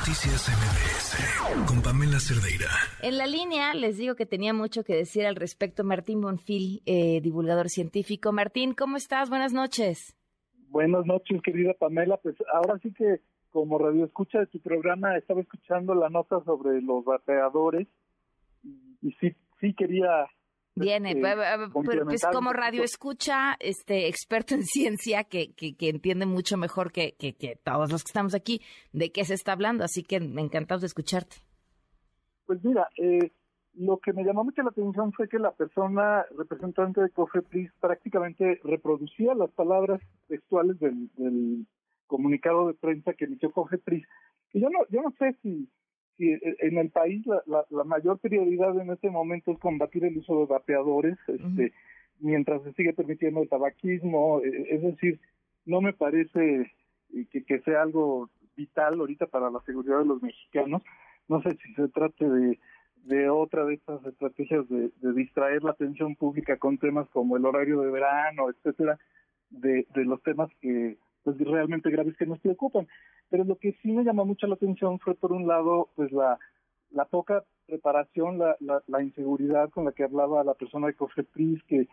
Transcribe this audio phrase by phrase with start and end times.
[0.00, 2.70] Noticias MBS con Pamela Cerdeira.
[3.02, 7.20] En la línea les digo que tenía mucho que decir al respecto Martín Bonfil, eh,
[7.20, 8.32] divulgador científico.
[8.32, 9.28] Martín, ¿cómo estás?
[9.28, 10.16] Buenas noches.
[10.70, 12.16] Buenas noches, querida Pamela.
[12.16, 16.80] Pues ahora sí que como radio escucha de tu programa estaba escuchando la nota sobre
[16.80, 17.86] los bateadores
[19.02, 20.26] y sí, sí quería
[20.80, 21.22] Viene, este,
[21.86, 27.14] pero pues como radio escucha, este experto en ciencia que, que, entiende mucho mejor que,
[27.18, 28.60] que, todos los que estamos aquí
[28.92, 31.36] de qué se está hablando, así que me encantado de escucharte.
[32.46, 33.30] Pues mira, eh,
[33.74, 38.60] lo que me llamó mucho la atención fue que la persona representante de COFEPRIS prácticamente
[38.64, 41.66] reproducía las palabras textuales del, del
[42.06, 44.04] comunicado de prensa que emitió COFEPRIS.
[44.52, 45.68] Y yo no, yo no sé si
[46.28, 50.40] eh, en el país la, la, mayor prioridad en este momento es combatir el uso
[50.40, 51.72] de vapeadores, este,
[52.20, 55.20] mientras se sigue permitiendo el tabaquismo, eh, es decir,
[55.64, 56.72] no me parece
[57.14, 60.82] eh, que, que sea algo vital ahorita para la seguridad de los mexicanos.
[61.28, 62.58] No sé si se trate de,
[63.04, 67.44] de otra de estas estrategias de, de distraer la atención pública con temas como el
[67.44, 68.98] horario de verano, etcétera,
[69.50, 72.86] de, de los temas que pues realmente graves que nos preocupan.
[73.30, 76.38] Pero lo que sí me llamó mucho la atención fue, por un lado, pues la,
[76.90, 81.88] la poca preparación, la, la, inseguridad con la que hablaba la persona de Cofepris, que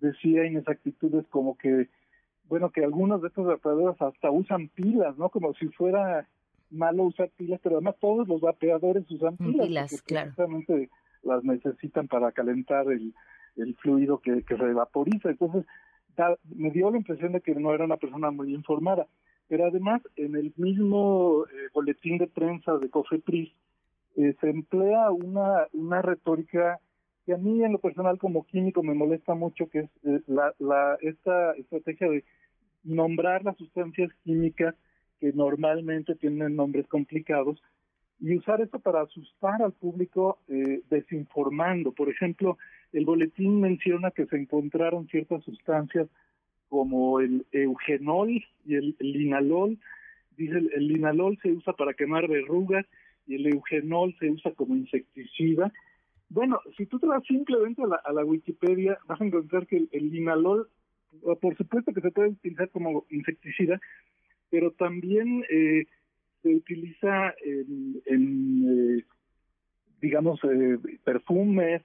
[0.00, 1.88] decía inexactitudes como que,
[2.44, 5.28] bueno, que algunos de estos vapeadores hasta usan pilas, ¿no?
[5.28, 6.26] Como si fuera
[6.70, 9.66] malo usar pilas, pero además todos los vapeadores usan pilas.
[9.66, 10.32] Pilas, claro.
[10.34, 10.90] Precisamente
[11.22, 13.14] las necesitan para calentar el,
[13.56, 15.30] el fluido que, que se vaporiza.
[15.30, 15.64] Entonces,
[16.54, 19.06] me dio la impresión de que no era una persona muy informada.
[19.50, 23.50] Pero además, en el mismo eh, boletín de prensa de COFEPRIS,
[24.14, 26.78] eh, se emplea una, una retórica
[27.26, 30.96] que a mí en lo personal como químico me molesta mucho, que es eh, la,
[31.00, 32.24] esta estrategia de
[32.84, 34.76] nombrar las sustancias químicas
[35.18, 37.60] que normalmente tienen nombres complicados
[38.20, 40.38] y usar esto para asustar al público
[40.90, 41.92] desinformando.
[41.92, 42.56] Por ejemplo,
[42.92, 46.06] el boletín menciona que se encontraron ciertas sustancias
[46.70, 49.78] como el eugenol y el, linalol.
[50.38, 52.86] Dice el, linalol se usa para quemar verrugas
[53.26, 55.70] y el eugenol se usa como insecticida.
[56.30, 59.88] Bueno, si tú te vas simplemente a la, a la Wikipedia, vas a encontrar que
[59.90, 60.70] el, linalol,
[61.40, 63.80] por supuesto que se puede utilizar como insecticida,
[64.48, 65.84] pero también eh,
[66.42, 69.04] se utiliza en, en eh,
[70.00, 71.82] digamos, eh, perfumes,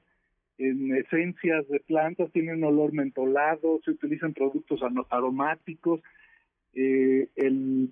[0.57, 6.01] en esencias de plantas, tienen olor mentolado, se utilizan productos aromáticos.
[6.73, 7.89] Eh, el,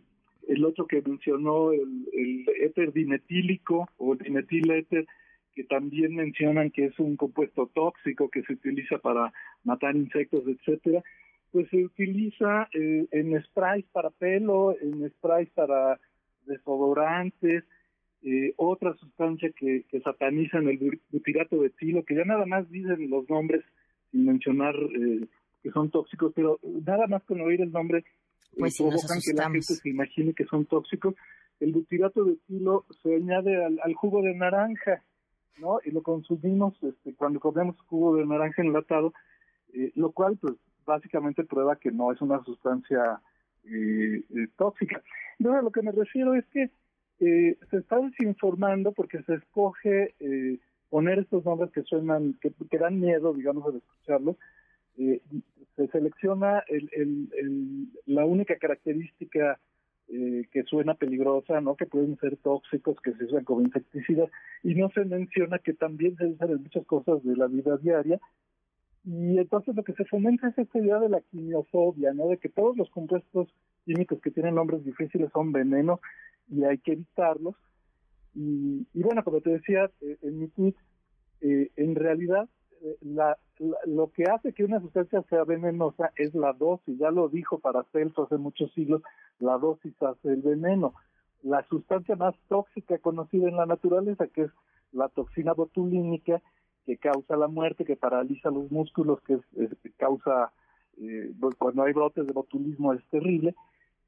[0.48, 5.06] el otro que mencionó, el, éter dimetílico o dimetiléter,
[5.54, 9.32] que también mencionan que es un compuesto tóxico que se utiliza para
[9.64, 11.04] matar insectos, etcétera,
[11.52, 16.00] pues se utiliza eh, en sprays para pelo, en sprays para
[16.46, 17.64] desodorantes,
[18.24, 23.10] eh, otra sustancia que, que satanizan el butirato de tilo, que ya nada más dicen
[23.10, 23.64] los nombres
[24.12, 25.28] sin mencionar eh,
[25.62, 29.44] que son tóxicos, pero nada más con oír el nombre eh, pues provocan que la
[29.46, 31.16] gente se imagine que son tóxicos.
[31.60, 35.04] El butirato de tilo se añade al, al jugo de naranja,
[35.60, 35.80] ¿no?
[35.84, 39.14] Y lo consumimos este, cuando comemos jugo de naranja enlatado,
[39.74, 40.56] eh, lo cual pues
[40.86, 43.22] básicamente prueba que no es una sustancia
[43.66, 44.24] eh,
[44.58, 45.02] tóxica.
[45.40, 46.70] Entonces a lo que me refiero es que
[47.26, 53.00] eh, se está desinformando porque se escoge eh, poner estos nombres que suenan, que, dan
[53.00, 54.36] miedo, digamos, al escucharlos.
[54.98, 55.22] Eh,
[55.76, 59.60] se selecciona el, el, la única característica
[60.10, 61.76] eh, que suena peligrosa, ¿no?
[61.76, 64.30] Que pueden ser tóxicos, que se usan como insecticidas,
[64.62, 68.20] y no se menciona que también se usan en muchas cosas de la vida diaria.
[69.06, 72.28] Y entonces lo que se fomenta es esta idea de la quimiofobia, ¿no?
[72.28, 73.48] De que todos los compuestos
[73.86, 76.00] químicos que tienen nombres difíciles son venenos
[76.50, 77.56] y hay que evitarlos.
[78.36, 80.76] Y, y bueno, como te decía eh, en mi tweet,
[81.42, 82.50] eh, en realidad
[82.82, 83.38] eh, la,
[83.86, 86.98] lo que hace que una sustancia sea venenosa es la dosis.
[86.98, 89.02] Ya lo dijo Paracelso hace muchos siglos,
[89.40, 90.94] la dosis hace el veneno.
[91.42, 94.52] La sustancia más tóxica conocida en la naturaleza, que es
[94.92, 96.42] la toxina botulínica,
[96.86, 99.40] que causa la muerte, que paraliza los músculos, que
[99.98, 100.52] causa,
[101.58, 103.56] cuando hay brotes de botulismo es terrible,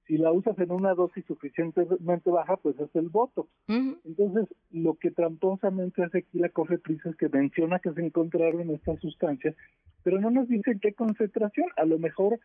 [0.08, 3.50] si la usas en una dosis suficientemente baja, pues es el Botox.
[3.68, 9.00] Entonces, lo que tramposamente hace aquí la COFEPRIS es que menciona que se encontraron estas
[9.00, 9.56] sustancias,
[10.04, 11.68] pero no nos dicen qué concentración.
[11.78, 12.40] A lo mejor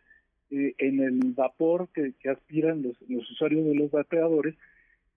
[0.51, 4.57] eh, en el vapor que, aspiran los, los usuarios de los vapeadores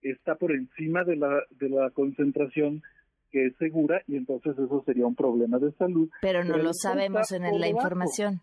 [0.01, 2.83] está por encima de la, de la concentración
[3.31, 6.09] que es segura y entonces eso sería un problema de salud.
[6.21, 8.41] Pero no lo sabemos en la información.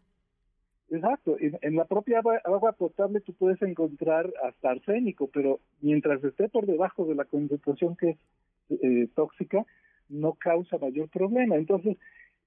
[0.90, 6.66] Exacto, en, la propia agua, potable tú puedes encontrar hasta arsénico, pero mientras esté por
[6.66, 8.18] debajo de la concentración que es
[8.70, 9.64] eh, tóxica,
[10.08, 11.54] no causa mayor problema.
[11.54, 11.96] Entonces,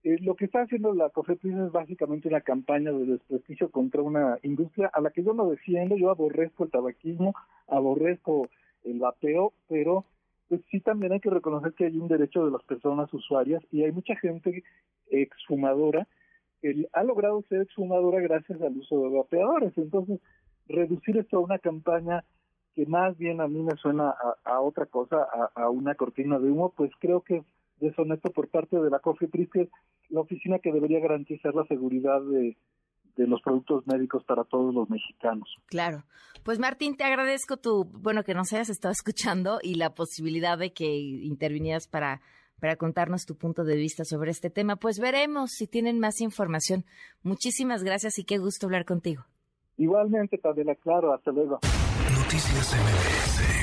[0.03, 4.37] eh, lo que está haciendo la COFEPRIS es básicamente una campaña de desprestigio contra una
[4.43, 7.33] industria a la que yo no defiendo, yo aborrezco el tabaquismo,
[7.69, 8.49] aborrezco
[8.83, 10.03] el vapeo, pero
[10.49, 13.83] pues sí también hay que reconocer que hay un derecho de las personas usuarias y
[13.83, 14.65] hay mucha gente
[15.09, 16.05] exfumadora
[16.93, 19.77] ha logrado ser exfumadora gracias al uso de vapeadores.
[19.77, 20.19] Entonces,
[20.67, 22.23] reducir esto a una campaña
[22.75, 26.49] que más bien a mí me suena a, otra cosa, a, a, una cortina de
[26.49, 27.43] humo, pues creo que es
[27.79, 29.69] deshonesto por parte de la COFEPRIS, que
[30.09, 32.57] la oficina que debería garantizar la seguridad de,
[33.15, 35.47] los productos médicos para todos los mexicanos.
[35.67, 36.03] Claro.
[36.43, 40.73] Pues Martín, te agradezco tu, bueno, que nos hayas estado escuchando y la posibilidad de
[40.73, 42.21] que intervinieras para,
[42.59, 44.75] para contarnos tu punto de vista sobre este tema.
[44.75, 46.85] Pues veremos si tienen más información.
[47.21, 49.23] Muchísimas gracias y qué gusto hablar contigo.
[49.77, 51.59] Igualmente, Pamela, claro, hasta luego.
[52.15, 53.62] Noticias MBS